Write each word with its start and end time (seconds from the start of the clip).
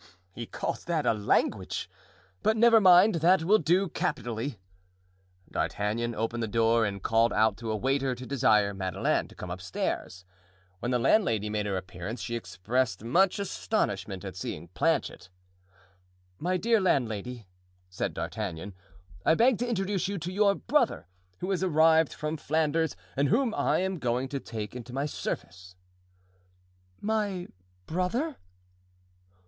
"He 0.31 0.47
calls 0.47 0.83
that 0.85 1.05
a 1.05 1.13
language! 1.13 1.87
But 2.41 2.57
never 2.57 2.81
mind, 2.81 3.13
that 3.21 3.43
will 3.43 3.59
do 3.59 3.87
capitally." 3.87 4.57
D'Artagnan 5.51 6.15
opened 6.15 6.41
the 6.41 6.47
door 6.47 6.87
and 6.87 7.03
called 7.03 7.31
out 7.31 7.55
to 7.57 7.69
a 7.69 7.75
waiter 7.77 8.15
to 8.15 8.25
desire 8.25 8.73
Madeleine 8.73 9.27
to 9.27 9.35
come 9.35 9.51
upstairs. 9.51 10.25
When 10.79 10.89
the 10.89 10.97
landlady 10.97 11.51
made 11.51 11.67
her 11.67 11.77
appearance 11.77 12.19
she 12.19 12.35
expressed 12.35 13.03
much 13.03 13.37
astonishment 13.37 14.25
at 14.25 14.35
seeing 14.35 14.69
Planchet. 14.69 15.29
"My 16.39 16.57
dear 16.57 16.81
landlady," 16.81 17.45
said 17.87 18.15
D'Artagnan, 18.15 18.73
"I 19.23 19.35
beg 19.35 19.59
to 19.59 19.69
introduce 19.69 20.05
to 20.07 20.13
you 20.13 20.31
your 20.31 20.55
brother, 20.55 21.09
who 21.41 21.51
is 21.51 21.63
arrived 21.63 22.11
from 22.11 22.37
Flanders 22.37 22.95
and 23.15 23.29
whom 23.29 23.53
I 23.53 23.81
am 23.81 23.99
going 23.99 24.29
to 24.29 24.39
take 24.39 24.75
into 24.75 24.93
my 24.93 25.05
service." 25.05 25.75
"My 26.99 27.49
brother?" 27.85 28.37